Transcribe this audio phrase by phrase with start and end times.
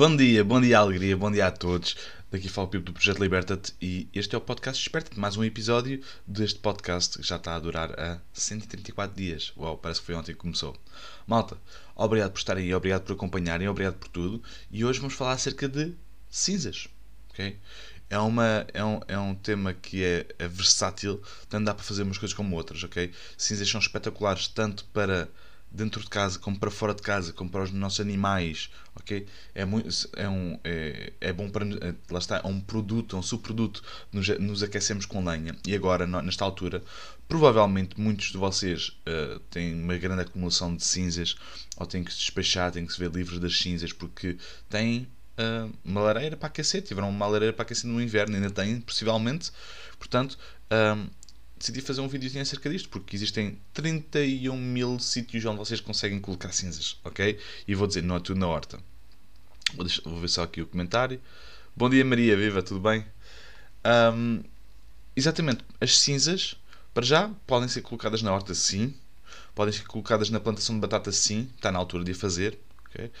[0.00, 1.94] Bom dia, bom dia alegria, bom dia a todos.
[2.30, 5.44] Daqui fala o Pipo do Projeto Liberta-te e este é o podcast Desperta-te, mais um
[5.44, 9.52] episódio deste podcast que já está a durar a 134 dias.
[9.58, 10.74] Uau, parece que foi ontem que começou.
[11.26, 11.58] Malta,
[11.94, 14.42] obrigado por estarem aí, obrigado por acompanharem, obrigado por tudo.
[14.70, 15.92] E hoje vamos falar acerca de
[16.30, 16.88] cinzas,
[17.28, 17.58] ok?
[18.08, 22.04] É, uma, é, um, é um tema que é, é versátil, tanto dá para fazer
[22.04, 23.12] umas coisas como outras, ok?
[23.36, 25.28] Cinzas são espetaculares tanto para
[25.70, 29.26] dentro de casa, como para fora de casa, como para os nossos animais, ok?
[29.54, 31.64] É, muito, é, um, é, é bom para.
[31.64, 33.82] É, lá está, é um produto, é um subproduto.
[34.12, 36.82] Nos, nos aquecemos com lenha e agora, nesta altura,
[37.28, 41.36] provavelmente muitos de vocês uh, têm uma grande acumulação de cinzas
[41.76, 44.36] ou têm que se despachar, têm que se ver livres das cinzas porque
[44.68, 45.06] têm
[45.38, 49.52] uh, uma lareira para aquecer, tiveram uma lareira para aquecer no inverno, ainda têm, possivelmente.
[49.98, 50.36] Portanto.
[50.72, 51.10] Uh,
[51.60, 56.52] decidi fazer um vídeo acerca disto, porque existem 31 mil sítios onde vocês conseguem colocar
[56.52, 57.38] cinzas, ok?
[57.68, 58.80] E vou dizer, não é tudo na horta.
[59.74, 61.20] Vou, deixar, vou ver só aqui o comentário.
[61.76, 63.04] Bom dia Maria, viva, tudo bem?
[64.14, 64.42] Um,
[65.14, 66.56] exatamente, as cinzas,
[66.94, 68.94] para já, podem ser colocadas na horta sim,
[69.54, 73.12] podem ser colocadas na plantação de batata sim, está na altura de a fazer, ok?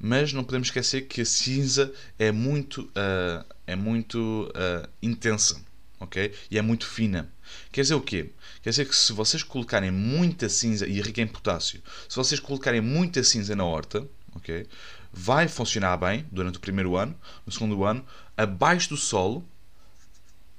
[0.00, 5.60] Mas não podemos esquecer que a cinza é muito, uh, é muito uh, intensa,
[5.98, 6.32] ok?
[6.48, 7.28] E é muito fina.
[7.70, 8.30] Quer dizer o quê?
[8.62, 12.80] Quer dizer que se vocês colocarem muita cinza, e rica em potássio, se vocês colocarem
[12.80, 14.66] muita cinza na horta, ok?
[15.12, 17.14] Vai funcionar bem durante o primeiro ano,
[17.46, 18.04] no segundo ano,
[18.36, 19.46] abaixo do solo,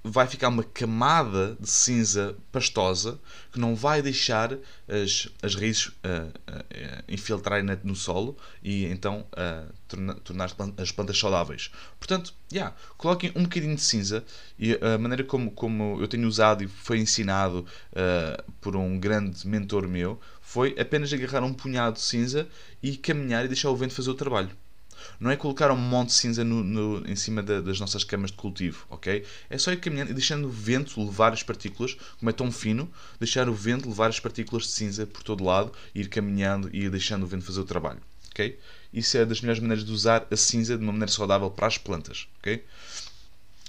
[0.03, 3.19] vai ficar uma camada de cinza pastosa
[3.51, 4.53] que não vai deixar
[4.87, 5.91] as, as raízes uh,
[6.27, 11.69] uh, infiltrarem no solo e então uh, tornar, tornar as plantas saudáveis.
[11.99, 14.23] Portanto, yeah, coloquem um bocadinho de cinza
[14.57, 17.65] e a maneira como, como eu tenho usado e foi ensinado
[18.61, 22.47] por um grande mentor meu foi apenas agarrar um punhado de cinza
[22.81, 24.49] e caminhar e deixar o vento fazer o trabalho.
[25.19, 28.31] Não é colocar um monte de cinza no, no, em cima da, das nossas camas
[28.31, 29.25] de cultivo, ok?
[29.49, 32.91] É só ir caminhando e deixando o vento levar as partículas, como é tão fino,
[33.19, 36.89] deixar o vento levar as partículas de cinza por todo lado, ir caminhando e ir
[36.89, 38.01] deixando o vento fazer o trabalho,
[38.31, 38.57] ok?
[38.93, 41.77] Isso é das melhores maneiras de usar a cinza de uma maneira saudável para as
[41.77, 42.63] plantas, ok?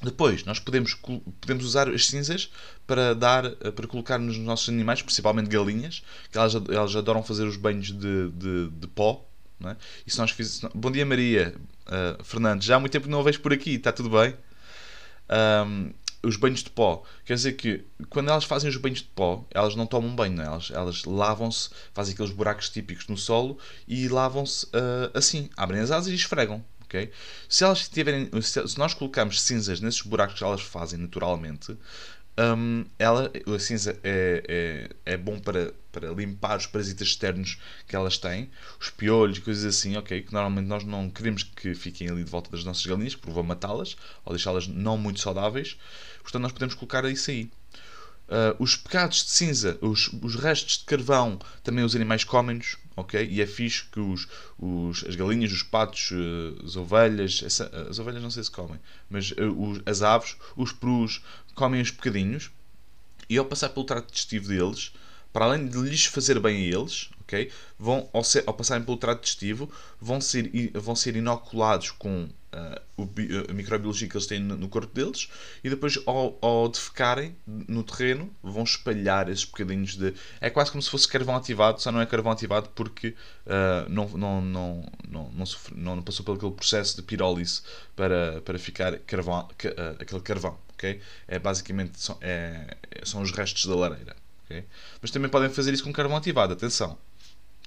[0.02, 0.94] Depois, nós podemos,
[1.40, 2.50] podemos usar as cinzas
[2.86, 6.02] para dar para colocar nos nossos animais, principalmente galinhas,
[6.32, 9.29] que elas, elas adoram fazer os banhos de, de, de pó,
[9.68, 9.76] é?
[10.06, 10.72] E se nós fizemos...
[10.74, 11.54] Bom dia, Maria.
[11.86, 14.34] Uh, Fernando, já há muito tempo que não o vejo por aqui, está tudo bem?
[15.66, 17.02] Um, os banhos de pó.
[17.24, 20.44] Quer dizer que quando elas fazem os banhos de pó, elas não tomam banho, não
[20.44, 20.46] é?
[20.46, 25.90] elas, elas lavam-se, fazem aqueles buracos típicos no solo e lavam-se uh, assim, abrem as
[25.90, 26.64] asas e esfregam.
[26.84, 27.12] Okay?
[27.48, 31.76] Se, elas tiverem, se nós colocarmos cinzas nesses buracos que elas fazem naturalmente,
[32.38, 37.94] um, ela, a cinza é, é, é bom para, para limpar os parasitas externos que
[37.94, 40.22] elas têm, os piolhos coisas assim, ok?
[40.22, 43.42] Que normalmente nós não queremos que fiquem ali de volta das nossas galinhas, porque vão
[43.42, 45.78] matá-las ou deixá-las não muito saudáveis.
[46.22, 47.50] Portanto, nós podemos colocar isso aí.
[48.30, 53.28] Uh, os pecados de cinza, os, os restos de carvão, também os animais comem-nos, ok?
[53.28, 57.98] E é fixe que os, os, as galinhas, os patos, uh, as ovelhas, essa, as
[57.98, 61.20] ovelhas não sei se comem, mas uh, os, as aves, os perus,
[61.60, 62.50] comem os bocadinhos
[63.28, 64.94] e ao passar pelo trato digestivo deles,
[65.30, 67.50] para além de lhes fazer bem a eles, ok?
[67.78, 69.70] Vão, ao, ser, ao passarem pelo trato digestivo,
[70.00, 75.30] vão ser, vão ser inoculados com uh, a microbiologia que eles têm no, corpo deles
[75.62, 80.12] e depois, ao, ao defecarem no terreno, vão espalhar esses bocadinhos de.
[80.40, 83.14] É quase como se fosse carvão ativado, só não é carvão ativado porque
[83.46, 87.62] uh, não, não, não, não, não, sofre, não, passou pelo aquele processo de pirólise
[87.94, 90.58] para, para ficar carvão, uh, aquele carvão.
[90.74, 91.00] Okay?
[91.28, 94.16] É basicamente são, é, são os restos da lareira.
[94.46, 94.64] Okay?
[95.00, 96.98] Mas também podem fazer isso com carvão ativado, atenção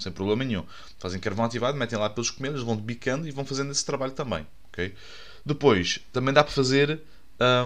[0.03, 0.65] sem problema nenhum.
[0.99, 4.45] Fazem carvão ativado, metem lá pelos comelhos, vão bicando e vão fazendo esse trabalho também.
[4.71, 4.93] Okay?
[5.45, 7.01] Depois, também dá para fazer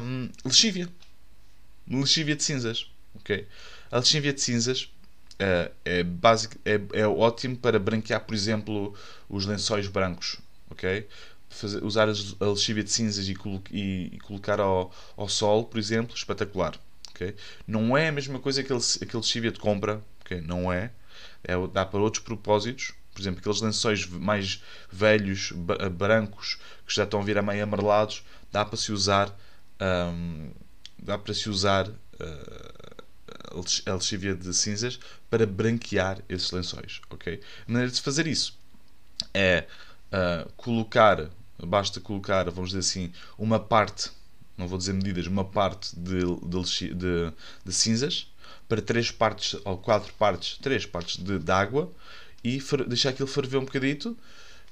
[0.02, 0.88] um, lexívia.
[1.90, 2.90] Lexívia de cinzas.
[3.16, 3.48] Okay?
[3.92, 4.92] A lexívia de cinzas
[5.36, 8.94] uh, é, basic, é, é ótimo para branquear, por exemplo,
[9.30, 10.38] os lençóis brancos.
[10.72, 11.07] Okay?
[11.50, 15.80] Fazer, usar a lexívia de cinzas e, colo e, e colocar ao, ao, sol, por
[15.80, 16.78] exemplo, espetacular.
[17.12, 17.36] Okay?
[17.66, 20.04] Não é a mesma coisa que aquele lexívia de compra.
[20.22, 20.42] Okay?
[20.42, 20.92] Não é
[21.44, 22.94] é, dá para outros propósitos.
[23.13, 24.62] Por exemplo, aqueles lençóis mais
[24.92, 25.51] velhos,
[25.92, 29.36] brancos, que já estão a vir a meio amarelados, dá para se usar,
[31.00, 32.98] dá para se usar uh,
[33.88, 35.00] a lexívia de cinzas
[35.30, 37.01] para branquear esses lençóis.
[37.10, 37.42] Okay?
[37.68, 38.57] A maneira de fazer isso
[39.33, 39.66] é
[40.12, 44.12] uh, colocar, basta colocar, vamos dizer assim, uma parte,
[44.57, 47.33] não vou dizer medidas, uma parte de, de, de,
[47.66, 48.31] de cinzas
[48.68, 51.92] para três partes ou quatro partes, três partes de, de água
[52.44, 54.18] e deixar aquilo ferver um bocadito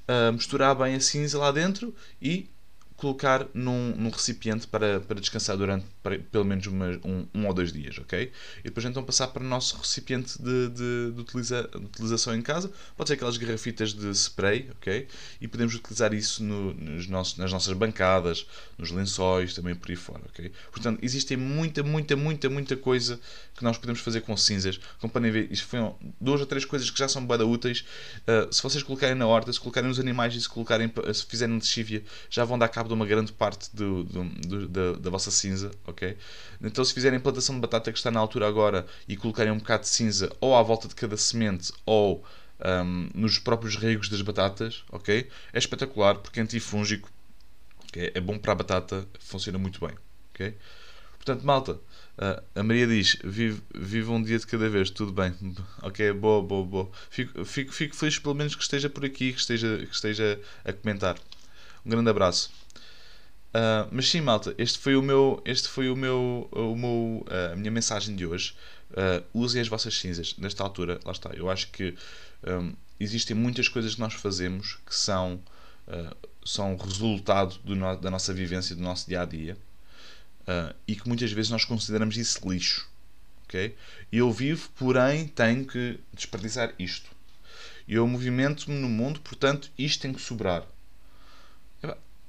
[0.07, 2.49] uh, misturar bem a cinza lá dentro e
[2.97, 7.53] colocar num, num recipiente para, para descansar durante para, pelo menos uma, um, um ou
[7.53, 8.31] dois dias, ok?
[8.59, 12.41] E depois então passar para o nosso recipiente de, de, de, utiliza, de utilização em
[12.41, 12.71] casa.
[12.95, 15.07] Pode ser aquelas garrafitas de spray, ok?
[15.41, 18.45] E podemos utilizar isso no, nos nossos, nas nossas bancadas,
[18.77, 20.51] nos lençóis, também por aí fora, ok?
[20.71, 23.19] Portanto, existem muita, muita, muita, muita coisa
[23.55, 24.79] que nós podemos fazer com cinzas.
[24.99, 27.85] Como podem ver, isto foram duas ou três coisas que já são bem úteis.
[28.27, 31.57] Uh, se vocês colocarem na horta, se colocarem nos animais e se, colocarem, se fizerem
[31.57, 35.09] de chívia, já vão dar cabo de uma grande parte do, do, do, da, da,
[35.09, 36.17] vossa cinza, ok?
[36.61, 39.83] Então se fizerem plantação de batata que está na altura agora e colocarem um bocado
[39.83, 42.23] de cinza ou à volta de cada semente ou
[42.59, 45.29] um, nos próprios regos das batatas, ok?
[45.53, 47.09] É espetacular porque é antifúngico,
[47.89, 48.11] okay?
[48.13, 49.95] é bom para a batata, funciona muito bem,
[50.33, 50.55] ok?
[51.25, 55.33] Portanto, malta, uh, a Maria diz: vive, vive um dia de cada vez, tudo bem.
[55.81, 56.91] Ok, boa, boa, boa.
[57.09, 60.71] Fico, fico, fico feliz, pelo menos, que esteja por aqui, que esteja, que esteja a
[60.71, 61.17] comentar.
[61.85, 62.51] Um grande abraço.
[63.55, 67.53] Uh, mas sim, malta, este foi o meu, este foi o meu, o meu, uh,
[67.53, 68.53] a minha mensagem de hoje.
[68.91, 70.35] Uh, usem as vossas cinzas.
[70.37, 71.29] Nesta altura, lá está.
[71.29, 71.95] Eu acho que
[72.45, 75.39] um, existem muitas coisas que nós fazemos que são,
[76.43, 79.57] são resultado no, da nossa vivência, do nosso dia a dia,
[80.87, 82.87] e que muitas vezes nós consideramos isso lixo.
[83.45, 83.75] Okay?
[84.11, 87.09] Eu vivo, porém, tenho que desperdiçar isto.
[87.87, 90.65] Eu movimento-me no mundo, portanto, isto tem que sobrar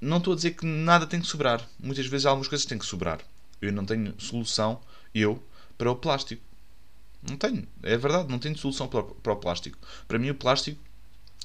[0.00, 1.66] não estou a dizer que nada tem que sobrar.
[1.78, 3.20] Muitas vezes algumas coisas têm que sobrar.
[3.60, 4.80] Eu não tenho solução,
[5.14, 5.42] eu,
[5.78, 6.42] para o plástico.
[7.22, 7.66] Não tenho.
[7.82, 9.78] É verdade, não tenho solução para, o plástico.
[10.06, 10.80] Para mim, o plástico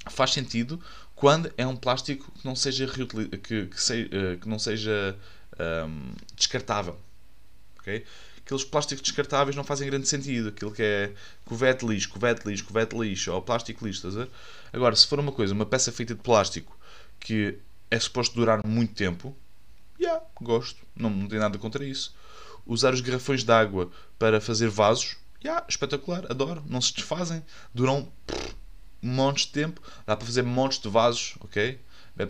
[0.09, 0.81] faz sentido
[1.15, 5.17] quando é um plástico que não seja, que, que, se, eh, que não seja
[5.87, 6.97] um, descartável.
[7.79, 8.05] Okay?
[8.45, 10.49] Aqueles plásticos descartáveis não fazem grande sentido.
[10.49, 11.13] Aquilo que é
[11.45, 14.31] covete lixo, covete lixo, covete lixo, ou plástico lixo, estás a ver?
[14.73, 16.77] Agora, se for uma coisa, uma peça feita de plástico
[17.19, 17.57] que
[17.91, 19.35] é suposto durar muito tempo.
[19.99, 20.79] Já, yeah, gosto.
[20.95, 22.15] Não, não tenho nada contra isso.
[22.65, 25.17] Usar os garrafões de água para fazer vasos.
[25.41, 26.25] Já, yeah, espetacular.
[26.29, 26.63] Adoro.
[26.65, 27.43] Não se desfazem.
[27.73, 28.11] Duram
[29.01, 29.81] montes de tempo.
[30.07, 31.79] Dá para fazer montes de vasos, ok?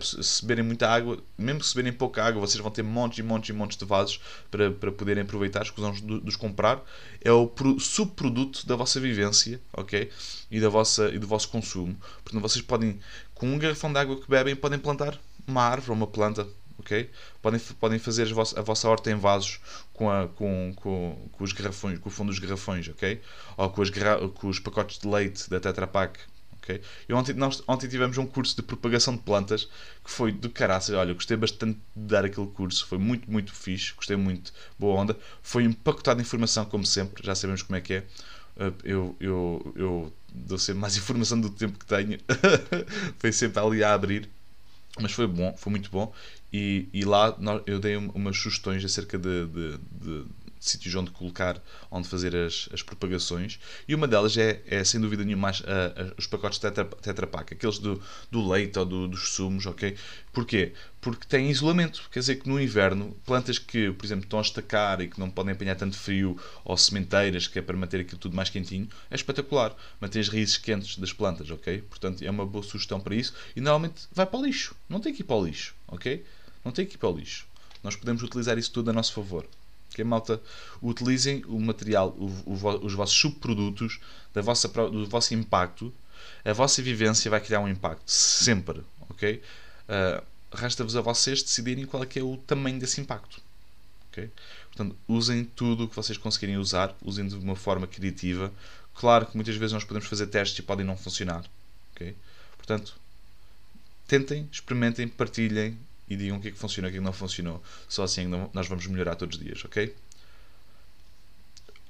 [0.00, 3.50] Se beberem muita água, mesmo se beberem pouca água, vocês vão ter montes e montes
[3.50, 4.20] e montes de vasos
[4.50, 6.82] para, para poderem aproveitar, escusamos de, de os comprar.
[7.20, 10.10] É o subproduto da vossa vivência, ok?
[10.50, 11.96] E, da vossa, e do vosso consumo.
[12.22, 13.00] Portanto, vocês podem,
[13.34, 16.46] com um garrafão de água que bebem, podem plantar uma árvore ou uma planta,
[16.78, 17.10] ok?
[17.40, 19.60] Podem, podem fazer a vossa, a vossa horta em vasos
[19.92, 23.20] com, a, com, com, com, os garrafões, com o fundo dos garrafões, ok?
[23.56, 23.90] Ou com, as,
[24.34, 26.18] com os pacotes de leite da Tetra Pak,
[26.58, 26.80] ok?
[27.08, 29.64] E ontem, nós, ontem tivemos um curso de propagação de plantas
[30.04, 30.94] que foi do caraças.
[30.94, 35.16] Olha, gostei bastante de dar aquele curso, foi muito, muito fixe, gostei muito, boa onda.
[35.42, 38.04] Foi empacotado de informação, como sempre, já sabemos como é que é.
[38.54, 42.18] Uh, eu, eu, eu dou sempre mais informação do tempo que tenho.
[43.18, 44.28] foi sempre ali a abrir
[45.00, 46.12] mas foi bom, foi muito bom.
[46.52, 47.36] E, e lá
[47.66, 50.26] eu dei umas sugestões acerca de, de, de,
[50.62, 51.60] sítios onde colocar,
[51.90, 53.58] onde fazer as, as propagações.
[53.86, 57.78] E uma delas é, é sem dúvida nenhuma, as, a, os pacotes tetra, tetra aqueles
[57.78, 58.00] do,
[58.30, 59.96] do leite ou do, dos sumos, ok?
[60.32, 60.72] Porquê?
[61.00, 62.08] Porque têm isolamento.
[62.12, 65.28] Quer dizer que no inverno, plantas que, por exemplo, estão a estacar e que não
[65.28, 69.14] podem apanhar tanto frio, ou sementeiras, que é para manter aquilo tudo mais quentinho, é
[69.14, 69.74] espetacular.
[70.00, 71.82] Mantém as raízes quentes das plantas, ok?
[71.82, 73.34] Portanto, é uma boa sugestão para isso.
[73.56, 74.76] E normalmente vai para o lixo.
[74.88, 76.24] Não tem que ir para o lixo, ok?
[76.64, 77.46] Não tem que ir para o lixo.
[77.82, 79.44] Nós podemos utilizar isso tudo a nosso favor
[79.94, 80.40] que a malta
[80.82, 84.00] utilizem o material, o, o, os vossos subprodutos,
[84.32, 85.92] da vossa, do vosso impacto.
[86.44, 89.42] A vossa vivência vai criar um impacto, sempre, ok?
[89.88, 90.22] Uh,
[90.54, 93.40] Resta-vos a vocês decidirem qual é é o tamanho desse impacto,
[94.10, 94.30] ok?
[94.66, 98.52] Portanto, usem tudo o que vocês conseguirem usar, usem de uma forma criativa.
[98.94, 101.44] Claro que muitas vezes nós podemos fazer testes e podem não funcionar,
[101.94, 102.14] ok?
[102.58, 102.94] Portanto,
[104.06, 105.78] tentem, experimentem, partilhem
[106.12, 107.62] e digam o que é que funcionou e o que, é que não funcionou.
[107.88, 109.94] Só assim nós vamos melhorar todos os dias, ok?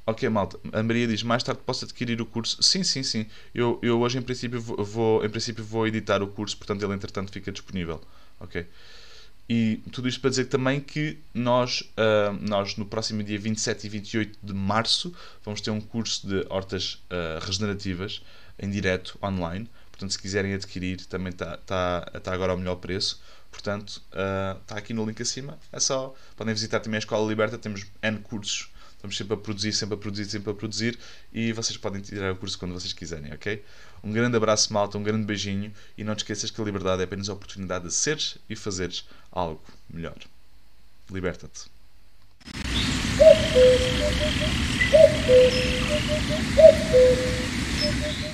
[0.04, 0.58] Ok, malta.
[0.72, 2.62] A Maria diz: mais tarde posso adquirir o curso?
[2.62, 3.26] Sim, sim, sim.
[3.54, 7.30] Eu, eu hoje, em princípio, vou, em princípio, vou editar o curso, portanto, ele entretanto
[7.30, 8.00] fica disponível.
[8.40, 8.66] Ok?
[9.48, 13.90] E tudo isto para dizer também que nós, uh, nós no próximo dia 27 e
[13.90, 15.14] 28 de março,
[15.44, 18.22] vamos ter um curso de hortas uh, regenerativas
[18.58, 19.68] em direto, online.
[19.90, 23.20] Portanto, se quiserem adquirir, também está tá, tá agora ao melhor preço.
[23.52, 25.58] Portanto, está uh, aqui no link acima.
[25.70, 26.14] É só.
[26.34, 28.70] Podem visitar também a Escola Liberta, temos N cursos.
[28.94, 30.98] Estamos sempre a produzir, sempre a produzir, sempre a produzir.
[31.32, 33.62] E vocês podem tirar o curso quando vocês quiserem, ok?
[34.02, 35.72] Um grande abraço, malta, um grande beijinho.
[35.98, 39.06] E não te esqueças que a liberdade é apenas a oportunidade de seres e fazeres
[39.30, 40.16] algo melhor.
[41.10, 41.70] Liberta-te.